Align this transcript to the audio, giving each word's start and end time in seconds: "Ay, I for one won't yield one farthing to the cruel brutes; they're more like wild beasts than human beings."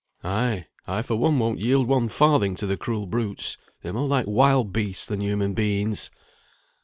"Ay, 0.23 0.65
I 0.87 1.03
for 1.03 1.15
one 1.15 1.37
won't 1.37 1.59
yield 1.59 1.87
one 1.87 2.07
farthing 2.07 2.55
to 2.55 2.65
the 2.65 2.75
cruel 2.75 3.05
brutes; 3.05 3.59
they're 3.83 3.93
more 3.93 4.07
like 4.07 4.25
wild 4.27 4.73
beasts 4.73 5.05
than 5.05 5.21
human 5.21 5.53
beings." 5.53 6.09